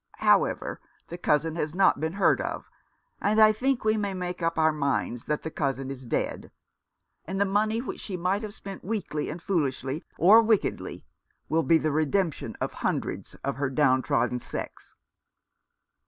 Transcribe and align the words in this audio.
However, 0.17 0.81
the 1.09 1.17
cousin 1.19 1.55
has 1.57 1.75
not 1.75 1.99
been 1.99 2.13
heard 2.13 2.41
of, 2.41 2.71
and 3.21 3.39
I 3.39 3.51
think 3.51 3.83
we 3.85 3.97
may 3.97 4.15
make 4.15 4.41
up 4.41 4.57
our 4.57 4.71
minds 4.71 5.25
that 5.25 5.43
the 5.43 5.51
cousin 5.51 5.91
is 5.91 6.07
dead, 6.07 6.49
and 7.25 7.39
the 7.39 7.45
money 7.45 7.81
which 7.81 7.99
she 7.99 8.17
might 8.17 8.41
have 8.41 8.55
spent 8.55 8.83
weakly 8.83 9.29
and 9.29 9.39
foolishly, 9.39 10.03
or 10.17 10.41
wickedly, 10.41 11.05
will 11.49 11.61
be 11.61 11.77
the 11.77 11.89
365 11.89 11.91
Rough 11.93 12.41
Justice. 12.41 12.57
redemption 12.57 12.57
of 12.59 12.81
hundreds 12.81 13.35
of 13.43 13.55
her 13.57 13.69
down 13.69 14.01
trodden 14.01 14.39
sex." 14.39 14.95